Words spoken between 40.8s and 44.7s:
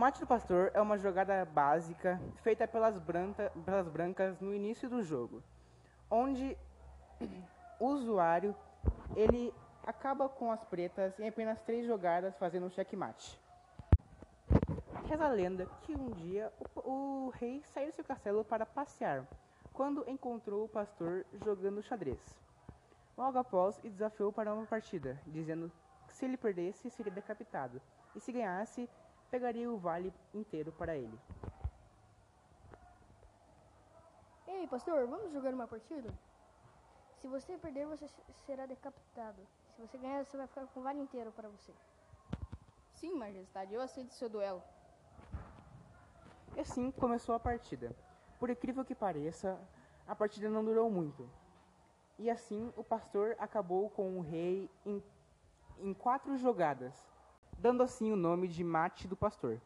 o vale inteiro para você. Sim, majestade, eu aceito seu duelo.